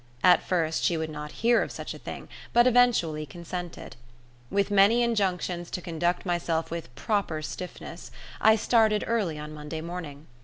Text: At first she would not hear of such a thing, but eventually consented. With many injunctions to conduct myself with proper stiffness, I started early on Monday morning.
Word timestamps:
At 0.23 0.41
first 0.41 0.83
she 0.83 0.97
would 0.97 1.11
not 1.11 1.31
hear 1.45 1.61
of 1.61 1.71
such 1.71 1.93
a 1.93 1.99
thing, 1.99 2.27
but 2.53 2.65
eventually 2.65 3.23
consented. 3.27 3.97
With 4.49 4.71
many 4.71 5.03
injunctions 5.03 5.69
to 5.69 5.79
conduct 5.79 6.25
myself 6.25 6.71
with 6.71 6.95
proper 6.95 7.43
stiffness, 7.43 8.09
I 8.41 8.55
started 8.55 9.03
early 9.05 9.37
on 9.37 9.53
Monday 9.53 9.79
morning. 9.81 10.25